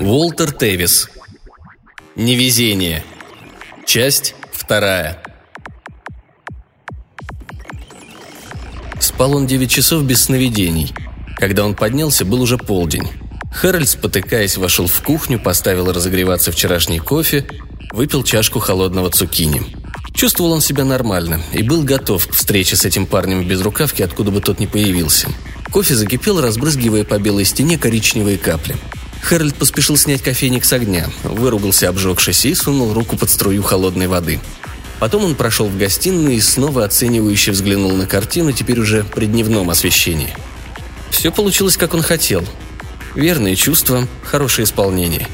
[0.00, 1.10] Уолтер Тевис
[2.14, 3.02] Невезение
[3.84, 5.20] Часть вторая
[9.00, 10.94] Спал он 9 часов без сновидений.
[11.36, 13.21] Когда он поднялся, был уже полдень.
[13.52, 17.46] Хэральд, спотыкаясь, вошел в кухню, поставил разогреваться вчерашний кофе,
[17.92, 19.62] выпил чашку холодного цукини.
[20.14, 24.30] Чувствовал он себя нормально и был готов к встрече с этим парнем в безрукавке, откуда
[24.30, 25.28] бы тот ни появился.
[25.70, 28.76] Кофе закипел, разбрызгивая по белой стене коричневые капли.
[29.22, 34.40] Хэральд поспешил снять кофейник с огня, выругался обжегшись и сунул руку под струю холодной воды.
[34.98, 39.70] Потом он прошел в гостиную и снова оценивающе взглянул на картину, теперь уже при дневном
[39.70, 40.34] освещении.
[41.10, 42.44] Все получилось, как он хотел.
[43.14, 45.28] Верные чувства, хорошее исполнение.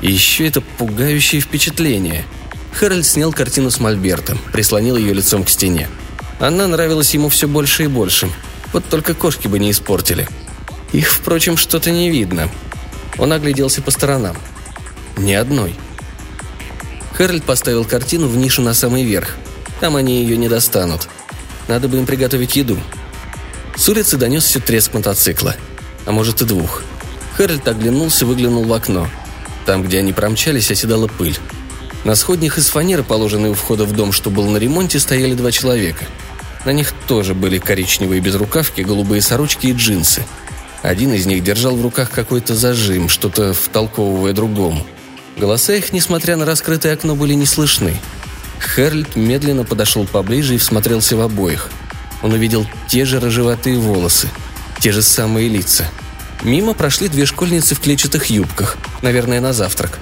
[0.00, 2.24] И еще это пугающее впечатление.
[2.72, 5.88] Хэральд снял картину с Мольбертом, прислонил ее лицом к стене.
[6.40, 8.28] Она нравилась ему все больше и больше.
[8.72, 10.28] Вот только кошки бы не испортили.
[10.92, 12.48] Их, впрочем, что-то не видно–
[13.18, 14.36] он огляделся по сторонам.
[15.16, 15.74] Ни одной.
[17.14, 19.36] Хэральд поставил картину в нишу на самый верх.
[19.80, 21.08] Там они ее не достанут.
[21.68, 22.78] Надо бы им приготовить еду.
[23.76, 25.56] С улицы донесся треск мотоцикла.
[26.06, 26.82] А может и двух.
[27.36, 29.08] Хэральд оглянулся, выглянул в окно.
[29.66, 31.38] Там, где они промчались, оседала пыль.
[32.04, 35.52] На сходнях из фанеры, положенной у входа в дом, что был на ремонте, стояли два
[35.52, 36.04] человека.
[36.64, 40.24] На них тоже были коричневые безрукавки, голубые сорочки и джинсы–
[40.82, 44.84] один из них держал в руках какой-то зажим, что-то втолковывая другому.
[45.38, 47.96] Голоса их, несмотря на раскрытое окно, были не слышны.
[48.60, 51.70] Херльд медленно подошел поближе и всмотрелся в обоих.
[52.22, 54.28] Он увидел те же рыжеватые волосы,
[54.80, 55.86] те же самые лица.
[56.42, 59.98] Мимо прошли две школьницы в клетчатых юбках, наверное, на завтрак.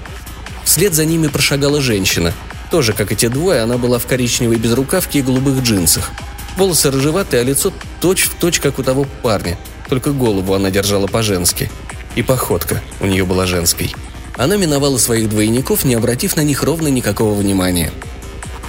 [0.63, 2.33] Вслед за ними прошагала женщина.
[2.69, 6.11] Тоже, как и те двое, она была в коричневой безрукавке и голубых джинсах.
[6.57, 9.57] Волосы рыжеватые, а лицо точь-в-точь, точь, как у того парня–
[9.91, 11.69] только голову она держала по-женски.
[12.15, 13.93] И походка у нее была женской.
[14.37, 17.91] Она миновала своих двойников, не обратив на них ровно никакого внимания.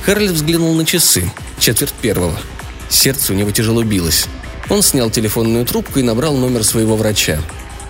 [0.05, 1.31] Харли взглянул на часы.
[1.61, 2.37] Четверть первого.
[2.89, 4.27] Сердце у него тяжело билось.
[4.69, 7.39] Он снял телефонную трубку и набрал номер своего врача.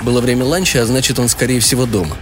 [0.03, 2.17] Было время ланча, а значит, он, скорее всего, дома.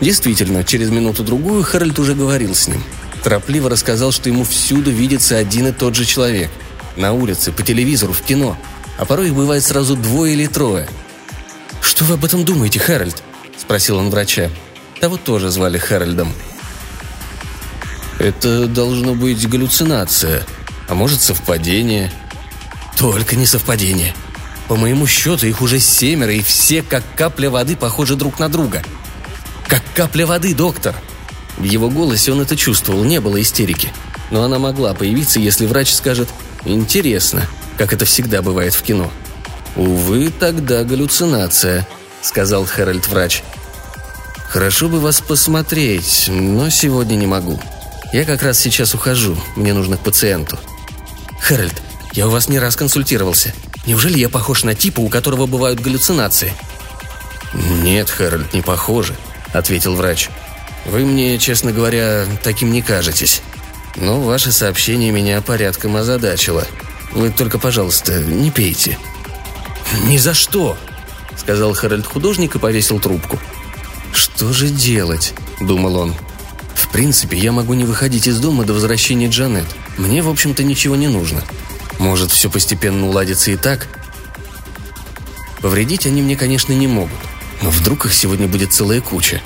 [0.00, 2.82] Действительно, через минуту-другую Харальд уже говорил с ним.
[3.22, 6.50] Торопливо рассказал, что ему всюду видится один и тот же человек.
[6.96, 8.56] На улице, по телевизору, в кино–
[8.98, 10.88] а порой их бывает сразу двое или трое.
[11.80, 13.22] «Что вы об этом думаете, Хэральд?»–
[13.58, 14.50] спросил он врача.
[15.00, 16.32] Того тоже звали Хэральдом.
[18.18, 20.44] «Это должно быть галлюцинация,
[20.88, 22.12] а может совпадение».
[22.96, 24.14] «Только не совпадение.
[24.72, 28.82] По моему счету их уже семеро, и все как капля воды похожи друг на друга.
[29.68, 30.94] Как капля воды, доктор!»
[31.58, 33.92] В его голосе он это чувствовал, не было истерики.
[34.30, 36.30] Но она могла появиться, если врач скажет
[36.64, 37.46] «интересно»,
[37.76, 39.12] как это всегда бывает в кино.
[39.76, 41.86] «Увы, тогда галлюцинация»,—
[42.22, 43.42] сказал Хэральд-врач.
[44.48, 47.60] «Хорошо бы вас посмотреть, но сегодня не могу.
[48.14, 50.58] Я как раз сейчас ухожу, мне нужно к пациенту».
[51.40, 51.82] «Хэральд,
[52.14, 53.52] я у вас не раз консультировался.
[53.86, 56.52] Неужели я похож на типа, у которого бывают галлюцинации?»
[57.54, 59.14] «Нет, Хэральд, не похоже»,—
[59.52, 60.28] ответил врач.
[60.86, 63.42] «Вы мне, честно говоря, таким не кажетесь.
[63.96, 66.66] Но ваше сообщение меня порядком озадачило.
[67.12, 68.98] Вы только, пожалуйста, не пейте».
[70.04, 70.78] «Ни за что!»—
[71.36, 73.38] сказал Харальд художник и повесил трубку.
[74.12, 76.14] «Что же делать?»— думал он.
[76.74, 79.66] «В принципе, я могу не выходить из дома до возвращения Джанет.
[79.98, 81.42] Мне, в общем-то, ничего не нужно.
[82.02, 83.86] Может, все постепенно уладится и так?»
[85.60, 87.18] Повредить они мне, конечно, не могут.
[87.62, 89.40] Но вдруг их сегодня будет целая куча.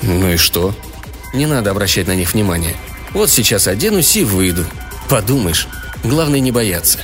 [0.00, 0.74] Ну и что?
[1.34, 2.74] Не надо обращать на них внимания.
[3.12, 4.64] Вот сейчас оденусь и выйду.
[5.10, 5.68] Подумаешь,
[6.02, 7.00] Главное не бояться.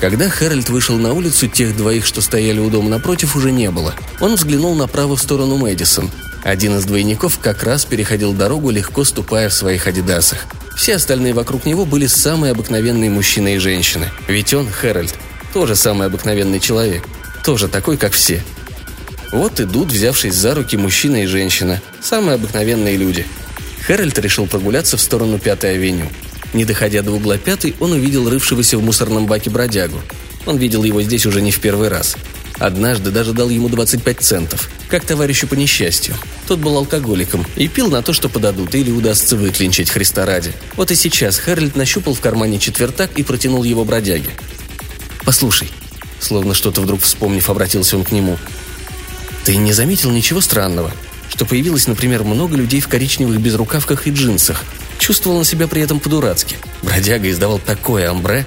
[0.00, 3.94] Когда Хэральд вышел на улицу, тех двоих, что стояли у дома напротив, уже не было.
[4.20, 6.10] Он взглянул направо в сторону Мэдисон.
[6.44, 10.46] Один из двойников как раз переходил дорогу, легко ступая в своих адидасах.
[10.78, 14.10] Все остальные вокруг него были самые обыкновенные мужчины и женщины.
[14.28, 15.12] Ведь он, Хэральд,
[15.52, 17.02] тоже самый обыкновенный человек.
[17.44, 18.44] Тоже такой, как все.
[19.32, 21.82] Вот идут, взявшись за руки, мужчина и женщина.
[22.00, 23.26] Самые обыкновенные люди.
[23.88, 26.06] Хэральд решил прогуляться в сторону Пятой авеню.
[26.54, 30.00] Не доходя до угла пятой, он увидел рывшегося в мусорном баке бродягу.
[30.46, 32.16] Он видел его здесь уже не в первый раз.
[32.58, 36.14] Однажды даже дал ему 25 центов, как товарищу по несчастью.
[36.46, 40.52] Тот был алкоголиком и пил на то, что подадут или удастся выклинчить Христа ради.
[40.74, 44.30] Вот и сейчас Хэральд нащупал в кармане четвертак и протянул его бродяге.
[45.24, 45.70] «Послушай»,
[46.20, 48.38] словно что-то вдруг вспомнив, обратился он к нему.
[49.44, 50.92] «Ты не заметил ничего странного?
[51.28, 54.64] что появилось, например, много людей в коричневых безрукавках и джинсах.
[54.98, 56.56] Чувствовал он себя при этом по-дурацки.
[56.82, 58.44] Бродяга издавал такое амбре.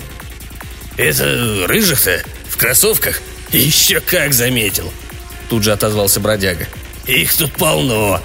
[0.98, 2.22] «Это рыжих-то?
[2.50, 3.22] В кроссовках?
[3.52, 4.92] Еще как заметил!»
[5.50, 6.68] Тут же отозвался бродяга.
[7.08, 8.22] «Их тут полно!»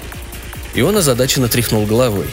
[0.73, 2.27] И он озадаченно тряхнул головой.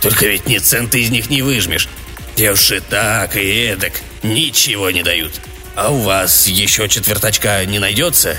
[0.00, 1.88] «Только ведь ни цента из них не выжмешь.
[2.36, 5.40] Девуши так и эдак ничего не дают.
[5.76, 8.36] А у вас еще четверточка не найдется?»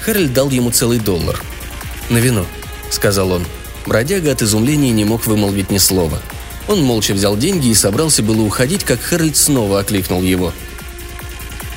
[0.00, 1.40] Хэральд дал ему целый доллар.
[2.10, 2.46] «На вино»,—
[2.90, 3.46] сказал он.
[3.86, 6.20] Бродяга от изумления не мог вымолвить ни слова.
[6.68, 10.52] Он молча взял деньги и собрался было уходить, как Хэральд снова окликнул его.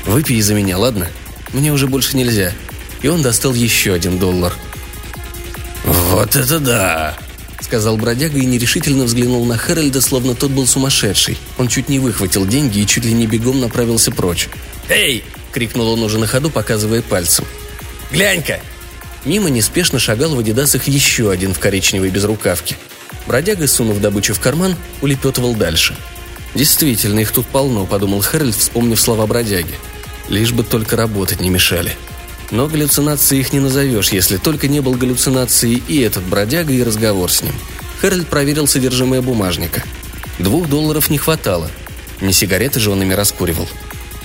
[0.05, 1.09] «Выпей за меня, ладно?
[1.53, 2.53] Мне уже больше нельзя».
[3.01, 4.53] И он достал еще один доллар.
[5.83, 7.17] «Вот это да!»—
[7.59, 11.37] сказал бродяга и нерешительно взглянул на Хэральда, словно тот был сумасшедший.
[11.57, 14.49] Он чуть не выхватил деньги и чуть ли не бегом направился прочь.
[14.89, 17.45] «Эй!»— крикнул он уже на ходу, показывая пальцем.
[18.11, 18.59] «Глянь-ка!»
[19.25, 22.75] Мимо неспешно шагал в адидасах еще один в коричневой безрукавке.
[23.27, 25.95] Бродяга, сунув добычу в карман, улепетывал дальше.
[26.55, 29.75] «Действительно, их тут полно»,— подумал Хэральд, вспомнив слова бродяги.
[30.31, 31.91] «Лишь бы только работать не мешали».
[32.51, 37.29] Но галлюцинации их не назовешь, если только не был галлюцинацией и этот бродяга, и разговор
[37.29, 37.53] с ним.
[37.99, 39.83] Хэральд проверил содержимое бумажника.
[40.39, 41.69] Двух долларов не хватало.
[42.21, 43.67] Не сигареты же он ими раскуривал.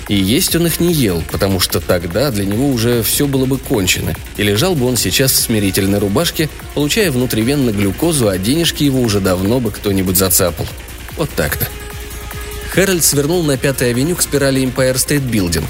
[0.08, 3.58] И есть он их не ел, потому что тогда для него уже все было бы
[3.58, 9.00] кончено, и лежал бы он сейчас в смирительной рубашке, получая внутривенно глюкозу, а денежки его
[9.00, 10.68] уже давно бы кто-нибудь зацапал.
[11.16, 11.66] Вот так-то.
[12.70, 15.64] Хэральд свернул на Пятой авеню к спирали Empire State Building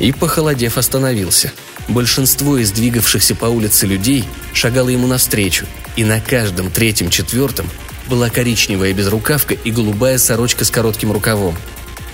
[0.00, 1.52] и, похолодев, остановился.
[1.86, 7.68] Большинство из двигавшихся по улице людей шагало ему навстречу, и на каждом третьем-четвертом
[8.08, 11.56] была коричневая безрукавка и голубая сорочка с коротким рукавом–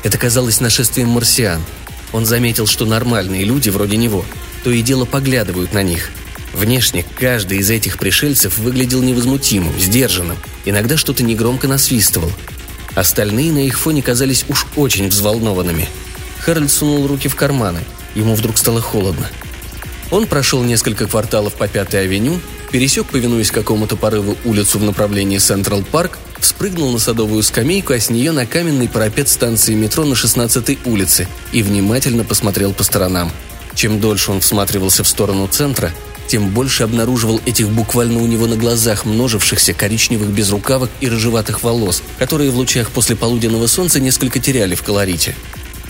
[0.07, 1.61] это казалось нашествием марсиан.
[2.13, 4.25] Он заметил, что нормальные люди вроде него
[4.63, 6.11] то и дело поглядывают на них.
[6.53, 12.31] Внешне каждый из этих пришельцев выглядел невозмутимым, сдержанным, иногда что-то негромко насвистывал.
[12.95, 15.89] Остальные на их фоне казались уж очень взволнованными.
[16.47, 17.81] Харальд сунул руки в карманы.
[18.15, 19.27] Ему вдруг стало холодно.
[20.13, 22.39] Он прошел несколько кварталов по Пятой авеню,
[22.71, 28.11] пересек, повинуясь какому-то порыву, улицу в направлении Централ Парк спрыгнул на садовую скамейку, а с
[28.11, 33.33] нее на каменный парапет станции метро на 16-й улице и внимательно посмотрел по сторонам.
[33.75, 35.91] Чем дольше он всматривался в сторону центра,
[36.29, 42.05] тем больше обнаруживал этих буквально у него на глазах множившихся коричневых безрукавок и рыжеватых волос,
[42.21, 45.35] которые в лучах после полуденного солнца несколько теряли в колорите.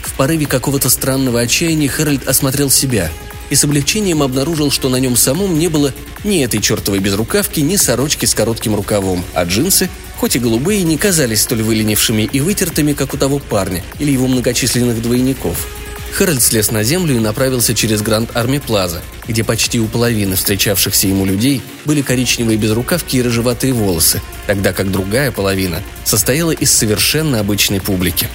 [0.07, 3.11] В порыве какого-то странного отчаяния Хэральд осмотрел себя
[3.51, 5.93] и с облегчением обнаружил, что на нем самом не было
[6.25, 10.97] ни этой чертовой безрукавки, ни сорочки с коротким рукавом, а джинсы хоть и голубые, не
[10.97, 15.67] казались столь выленившими и вытертыми, как у того парня или его многочисленных двойников.
[16.13, 21.09] Хэральд слез на землю и направился через Гранд Арми Плаза, где почти у половины встречавшихся
[21.09, 27.41] ему людей были коричневые безрукавки и рыжеватые волосы, тогда как другая половина состояла из совершенно
[27.41, 28.29] обычной публики.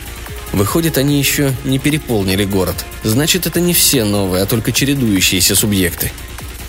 [0.54, 2.86] Выходит, они еще не переполнили город.
[3.04, 6.12] Значит, это не все новые, а только чередующиеся субъекты.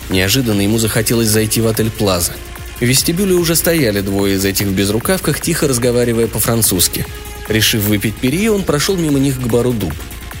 [0.09, 2.33] Неожиданно ему захотелось зайти в отель Плаза–
[2.83, 7.05] в вестибюле уже стояли двое из этих в безрукавках, тихо разговаривая по-французски.
[7.47, 9.93] Решив выпить перье, он прошел мимо них к бару «Дуб».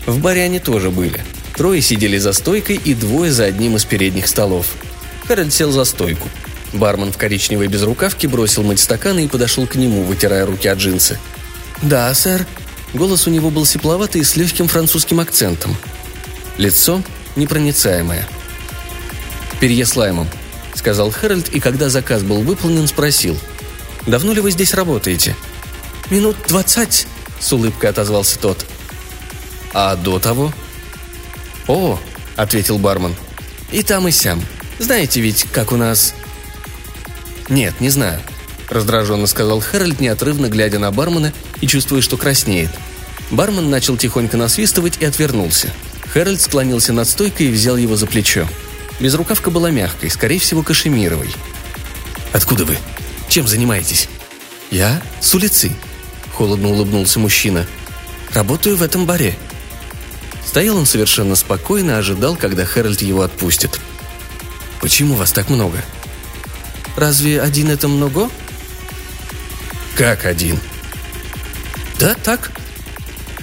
[0.05, 1.23] В баре они тоже были.
[1.55, 4.67] Трое сидели за стойкой и двое за одним из передних столов.
[5.25, 6.27] Харальд сел за стойку.
[6.73, 11.19] Бармен в коричневой безрукавке бросил мыть стаканы и подошел к нему, вытирая руки от джинсы.
[11.81, 12.45] «Да, сэр».
[12.93, 15.75] Голос у него был сепловатый и с легким французским акцентом.
[16.57, 17.01] Лицо
[17.35, 18.27] непроницаемое.
[19.59, 20.29] «Перье с лаймом»,—
[20.75, 23.37] сказал Хэральд, и когда заказ был выполнен, спросил.
[24.05, 25.35] «Давно ли вы здесь работаете?»
[26.09, 27.07] «Минут двадцать»,—
[27.39, 28.65] с улыбкой отозвался тот.
[29.73, 30.53] «А до того?»
[31.67, 31.99] «О»,—
[32.35, 33.15] ответил бармен.
[33.71, 34.43] «И там, и сям.
[34.79, 36.13] Знаете ведь, как у нас...»
[37.49, 38.21] «Нет, не знаю»,—
[38.69, 42.69] раздраженно сказал Хэральд, неотрывно глядя на бармена и чувствуя, что краснеет.
[43.33, 45.73] Бармен начал тихонько насвистывать и отвернулся.
[46.13, 48.47] Хэральд склонился над стойкой и взял его за плечо.
[48.99, 51.33] Безрукавка была мягкой, скорее всего, кашемировой.
[52.31, 52.77] «Откуда вы?
[53.29, 54.07] Чем занимаетесь?»
[54.69, 55.75] «Я с улицы»,—
[56.33, 57.65] холодно улыбнулся мужчина.
[58.33, 59.35] «Работаю в этом баре».
[60.45, 63.79] Стоял он совершенно спокойно, ожидал, когда Хэральд его отпустит.
[64.79, 65.83] «Почему вас так много?»
[66.95, 68.29] «Разве один это много?»
[69.95, 70.59] «Как один?»
[71.97, 72.51] «Да, так».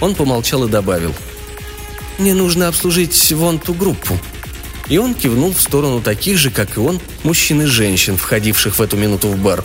[0.01, 1.15] Он помолчал и добавил.
[2.19, 4.19] «Мне нужно обслужить вон ту группу»,
[4.91, 8.83] и он кивнул в сторону таких же, как и он, мужчин и женщин, входивших в
[8.83, 9.65] эту минуту в бар.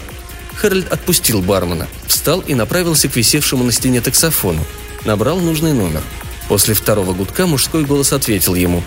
[0.54, 4.64] Хэральд отпустил бармена, встал и направился к висевшему на стене таксофону.
[5.04, 6.02] Набрал нужный номер.
[6.48, 8.84] После второго гудка мужской голос ответил ему.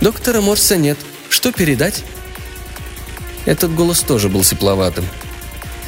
[0.00, 0.98] «Доктора Морса нет.
[1.28, 2.02] Что передать?»
[3.44, 5.04] Этот голос тоже был сепловатым.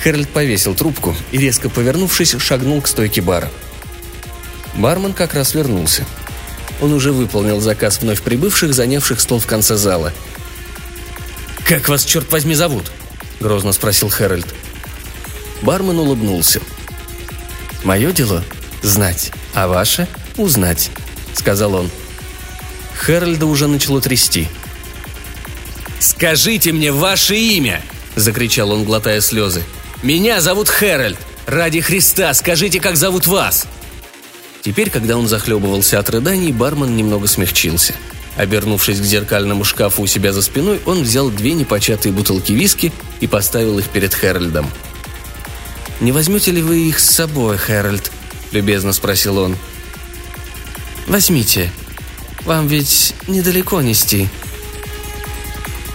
[0.02, 3.50] Хэральд повесил трубку и, резко повернувшись, шагнул к стойке бара.
[4.80, 6.06] Бармен как раз вернулся.
[6.80, 10.12] Он уже выполнил заказ вновь прибывших, занявших стол в конце зала.
[11.64, 12.90] «Как вас, черт возьми, зовут?»–
[13.40, 14.46] грозно спросил Хэральд.
[15.60, 16.62] Бармен улыбнулся.
[17.84, 18.42] «Мое дело–
[18.82, 20.08] знать, а ваше–
[20.38, 20.90] узнать»,–
[21.34, 21.90] сказал он.
[22.94, 24.48] Хэральда уже начало трясти.
[25.98, 27.82] «Скажите мне ваше имя!»–
[28.16, 29.62] закричал он, глотая слезы.
[30.02, 31.18] «Меня зовут Хэральд!
[31.46, 33.66] Ради Христа, скажите, как зовут вас!»
[34.62, 37.94] Теперь, когда он захлебывался от рыданий, бармен немного смягчился.
[38.36, 43.26] Обернувшись к зеркальному шкафу у себя за спиной, он взял две непочатые бутылки виски и
[43.26, 44.70] поставил их перед Хэральдом.
[46.00, 48.10] «Не возьмете ли вы их с собой, Хэральд?»–
[48.52, 49.56] любезно спросил он.
[51.06, 51.70] «Возьмите.
[52.44, 54.28] Вам ведь недалеко нести».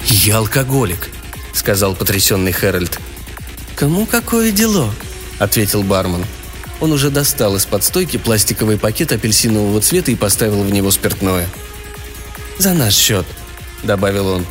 [0.03, 1.10] «Я алкоголик»,–
[1.53, 3.00] сказал потрясенный Хэральд.
[3.75, 4.93] «Кому какое дело?»–
[5.39, 6.24] ответил бармен.
[6.82, 11.48] Он уже достал из-под стойки пластиковый пакет апельсинового цвета и поставил в него спиртное.
[12.58, 13.25] «За наш счет»,—
[13.84, 14.46] добавил он.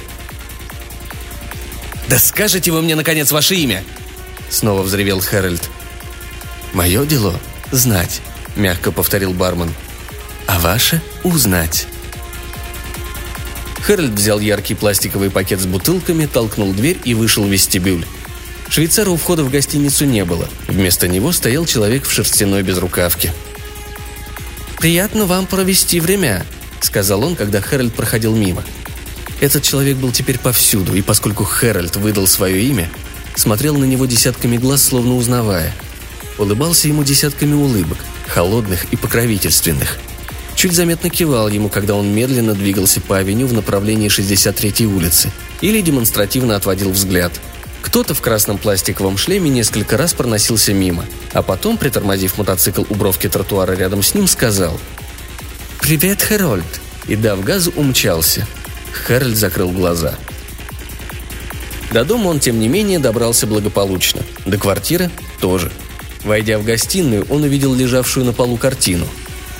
[2.08, 3.82] «Да скажете вы мне, наконец, ваше имя!»
[4.50, 5.68] Снова взревел Хэральд.
[6.72, 7.38] «Мое дело—
[7.70, 8.20] знать»,—
[8.56, 9.72] мягко повторил бармен.
[10.46, 11.86] «А ваше— узнать».
[13.82, 18.06] Хэральд взял яркий пластиковый пакет с бутылками, толкнул дверь и вышел в вестибюль.
[18.68, 20.48] Швейцара у входа в гостиницу не было.
[20.66, 23.32] Вместо него стоял человек в шерстяной безрукавке.
[24.78, 26.44] «Приятно вам провести время»,—
[26.80, 28.64] сказал он, когда Хэральд проходил мимо.
[29.40, 32.90] Этот человек был теперь повсюду, и поскольку Хэральд выдал свое имя,
[33.34, 35.74] смотрел на него десятками глаз, словно узнавая.
[36.38, 39.98] Улыбался ему десятками улыбок, холодных и покровительственных.
[40.56, 45.30] Чуть заметно кивал ему, когда он медленно двигался по авеню в направлении 63-й улицы,
[45.60, 47.32] или демонстративно отводил взгляд—
[47.84, 53.28] кто-то в красном пластиковом шлеме несколько раз проносился мимо, а потом, притормозив мотоцикл у бровки
[53.28, 54.80] тротуара рядом с ним, сказал
[55.82, 56.64] «Привет, Хэрольд!»
[57.08, 58.48] и, дав газу, умчался.
[58.90, 60.14] Хэрольд закрыл глаза.
[61.92, 64.22] До дома он, тем не менее, добрался благополучно.
[64.46, 65.70] До квартиры тоже.
[66.24, 69.06] Войдя в гостиную, он увидел лежавшую на полу картину.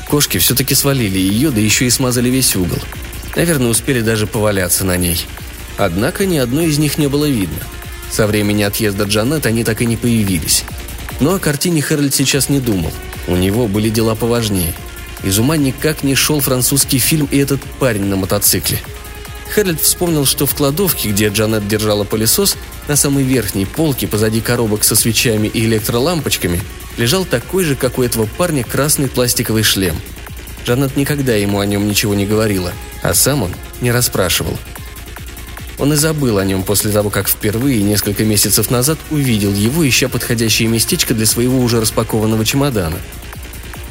[0.09, 2.78] Кошки все-таки свалили ее, да еще и смазали весь угол.
[3.37, 5.26] Наверное, успели даже поваляться на ней.
[5.76, 7.61] Однако ни одной из них не было видно–
[8.11, 10.64] со времени отъезда Джанет они так и не появились.
[11.20, 12.92] Но о картине Хэральд сейчас не думал.
[13.26, 14.75] У него были дела поважнее.
[15.23, 18.78] Из ума никак не шел французский фильм и этот парень на мотоцикле.
[19.54, 22.56] Хэральд вспомнил, что в кладовке, где Джанет держала пылесос,
[22.88, 26.61] на самой верхней полке позади коробок со свечами и электролампочками
[26.96, 29.96] лежал такой же, как у этого парня, красный пластиковый шлем.
[30.66, 34.58] Джанет никогда ему о нем ничего не говорила, а сам он не расспрашивал–
[35.78, 40.09] он и забыл о нем после того, как впервые несколько месяцев назад увидел его, ища
[40.09, 42.99] подходящее местечко для своего уже распакованного чемодана.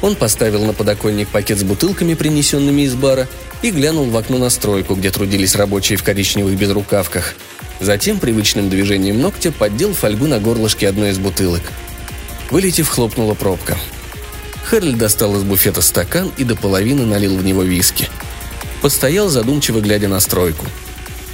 [0.00, 3.28] Он поставил на подоконник пакет с бутылками, принесенными из бара,
[3.62, 7.34] и глянул в окно на стройку, где трудились рабочие в коричневых безрукавках.
[7.80, 11.62] Затем привычным движением ногтя поддел фольгу на горлышке одной из бутылок.
[12.50, 13.78] Вылетев, хлопнула пробка.
[14.70, 18.08] Херль достал из буфета стакан и до половины налил в него виски.
[18.82, 20.66] Постоял, задумчиво глядя на стройку–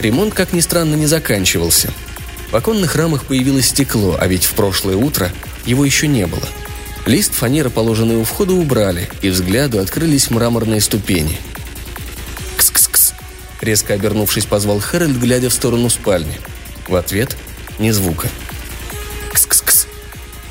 [0.00, 1.92] Ремонт, как ни странно, не заканчивался.
[2.50, 5.30] В оконных рамах появилось стекло, а ведь в прошлое утро
[5.66, 6.48] его еще не было.
[7.04, 11.38] Лист фанеры, положенный у входа, убрали, и взгляду открылись мраморные ступени.
[12.56, 13.12] «Кс-кс-кс!»
[13.60, 16.40] Резко обернувшись, позвал Хэральд, глядя в сторону спальни.
[16.88, 17.36] В ответ–
[17.78, 18.28] ни звука.
[19.34, 19.86] «Кс-кс-кс!»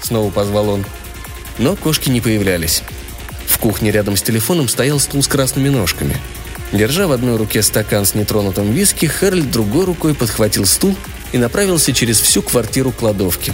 [0.04, 0.86] Снова позвал он.
[1.58, 2.84] Но кошки не появлялись.
[3.48, 6.16] В кухне рядом с телефоном стоял стул с красными ножками–
[6.72, 10.96] Держа в одной руке стакан с нетронутым виски, Хэральд другой рукой подхватил стул
[11.32, 13.54] и направился через всю квартиру кладовки.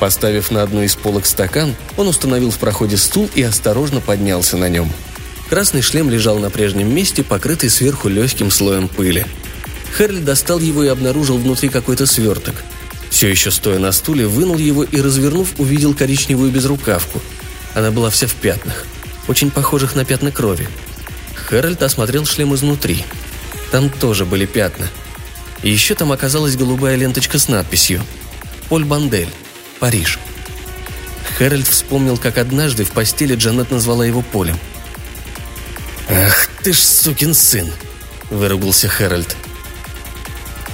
[0.00, 4.68] Поставив на одну из полок стакан, он установил в проходе стул и осторожно поднялся на
[4.68, 4.90] нем.
[5.50, 9.26] Красный шлем лежал на прежнем месте, покрытый сверху легким слоем пыли.
[9.92, 12.64] Хэральд достал его и обнаружил внутри какой-то сверток.
[13.10, 17.20] Все еще стоя на стуле, вынул его и, развернув, увидел коричневую безрукавку.
[17.74, 18.86] Она была вся в пятнах,
[19.28, 20.66] очень похожих на пятна крови–
[21.54, 23.04] Хэральд осмотрел шлем изнутри.
[23.70, 24.88] Там тоже были пятна.
[25.62, 28.02] И еще там оказалась голубая ленточка с надписью
[28.68, 29.28] «Поль Бандель,
[29.78, 30.18] Париж».
[31.38, 34.58] Хэральд вспомнил, как однажды в постели Джанет назвала его Полем.
[36.08, 37.70] «Ах ты ж сукин сын!»–
[38.30, 39.36] выругался Хэральд.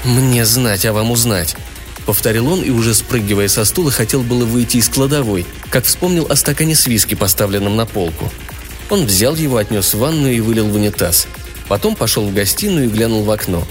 [0.03, 1.57] «Мне знать, а вам узнать»,–
[2.07, 6.37] повторил он и, уже спрыгивая со стула, хотел было выйти из кладовой, как вспомнил о
[6.37, 8.33] стакане с виски, поставленном на полку–
[8.91, 11.29] он взял его, отнес в ванную и вылил в унитаз.
[11.69, 13.67] Потом пошел в гостиную и глянул в окно.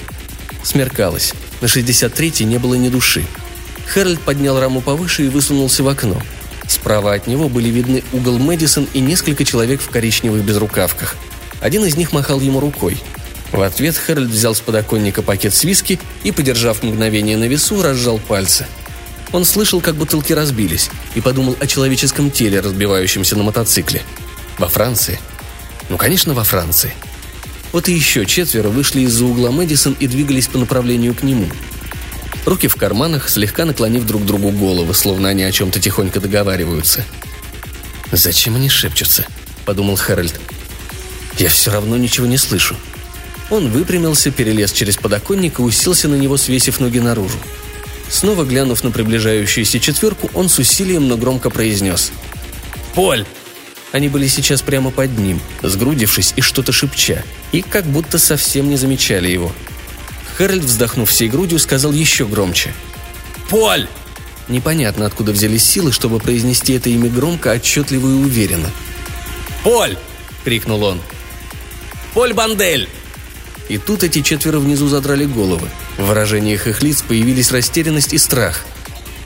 [0.64, 1.34] Смеркалось.
[1.62, 3.26] На 63-й не было ни души.
[3.86, 6.22] Хэральд поднял раму повыше и высунулся в окно.
[6.68, 11.16] Справа от него были видны угол Мэдисон и несколько человек в коричневых безрукавках.
[11.60, 12.98] Один из них махал ему рукой.
[13.52, 18.20] В ответ Хэральд взял с подоконника пакет с виски и, подержав мгновение на весу, разжал
[18.20, 18.68] пальцы.
[19.32, 24.04] Он слышал, как бутылки разбились, и подумал о человеческом теле, разбивающемся на мотоцикле.
[24.60, 25.18] Во Франции?
[25.88, 26.94] Ну, конечно, во Франции.
[27.72, 31.48] Вот и еще четверо вышли из-за угла Мэдисон и двигались по направлению к нему.
[32.46, 37.06] Руки в карманах, слегка наклонив друг другу головы, словно они о чем-то тихонько договариваются.
[38.12, 39.26] «Зачем они шепчутся?»–
[39.66, 40.40] подумал Хэральд.
[41.38, 42.76] «Я все равно ничего не слышу».
[43.50, 47.38] Он выпрямился, перелез через подоконник и уселся на него, свесив ноги наружу.
[48.10, 52.12] Снова глянув на приближающуюся четверку, он с усилием, но громко произнес.
[52.94, 53.26] «Поль!»
[53.92, 58.78] Они были сейчас прямо под ним, сгрудившись и что-то шепча, и как будто совсем не
[58.78, 59.52] замечали его.
[60.38, 62.74] Хэральд, вздохнув всей грудью, сказал еще громче.
[63.50, 63.88] «Поль!»
[64.48, 68.72] Непонятно, откуда взялись силы, чтобы произнести это имя громко, отчетливо и уверенно.
[69.64, 69.98] «Поль!»—
[70.44, 71.02] крикнул он.
[72.14, 72.90] «Поль Бандель!»
[73.70, 75.70] И тут эти четверо внизу задрали головы.
[75.98, 78.66] В выражениях их лиц появились растерянность и страх.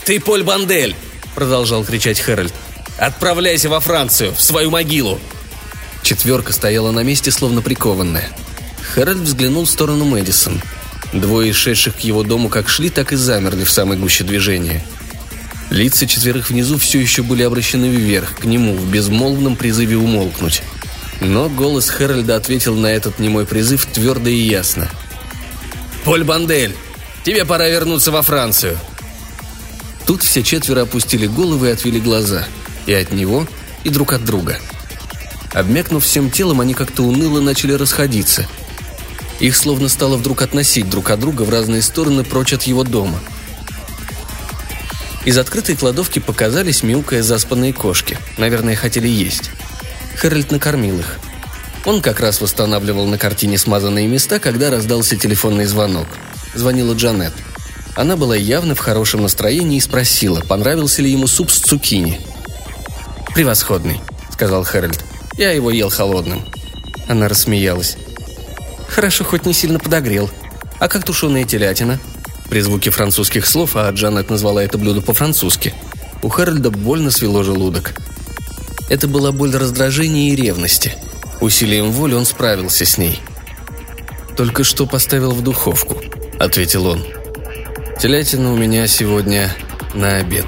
[0.03, 0.95] «Ты Поль Бандель!»—
[1.35, 2.53] продолжал кричать Хэральд.
[2.97, 5.19] Отправляйся во Францию, в свою могилу!»
[6.03, 8.29] Четверка стояла на месте, словно прикованная.
[8.93, 10.61] Хэральд взглянул в сторону Мэдисон.
[11.13, 14.83] Двое шедших к его дому как шли, так и замерли в самой гуще движения.
[15.69, 20.61] Лица четверых внизу все еще были обращены вверх, к нему, в безмолвном призыве умолкнуть.
[21.21, 24.89] Но голос Хэральда ответил на этот немой призыв твердо и ясно.
[26.03, 26.75] «Поль Бандель,
[27.23, 28.77] тебе пора вернуться во Францию!»
[30.05, 32.45] Тут все четверо опустили головы и отвели глаза–
[32.85, 33.47] и от него,
[33.83, 34.59] и друг от друга.
[35.53, 38.47] Обмякнув всем телом, они как-то уныло начали расходиться.
[39.39, 43.19] Их словно стало вдруг относить друг от друга в разные стороны прочь от его дома.
[45.25, 48.17] Из открытой кладовки показались мяукая заспанные кошки.
[48.37, 49.51] Наверное, хотели есть.
[50.17, 51.19] Хэральд накормил их.
[51.85, 56.07] Он как раз восстанавливал на картине смазанные места, когда раздался телефонный звонок.
[56.55, 57.33] Звонила Джанет.
[57.95, 62.21] Она была явно в хорошем настроении и спросила, понравился ли ему суп с цукини–
[63.33, 63.99] «Превосходный»,—
[64.31, 65.03] сказал Хэральд.
[65.37, 66.43] «Я его ел холодным».
[67.07, 67.97] Она рассмеялась.
[68.87, 70.29] «Хорошо, хоть не сильно подогрел.
[70.79, 71.99] А как тушеная телятина?»
[72.49, 75.73] При звуке французских слов, а Джанет назвала это блюдо по-французски,
[76.21, 77.93] у Хэральда больно свело желудок.
[78.89, 80.93] Это была боль раздражения и ревности.
[81.41, 83.19] Усилием воли он справился с ней.
[84.37, 85.97] «Только что поставил в духовку»,—
[86.39, 87.03] ответил он.
[87.99, 89.51] «Телятина у меня сегодня
[89.95, 90.45] на обед».